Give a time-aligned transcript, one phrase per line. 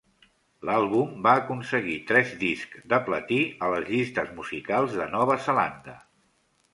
[0.67, 5.95] L'àlbum va aconseguir tres discs de platí a les llistes musicals de Nova Zelanda.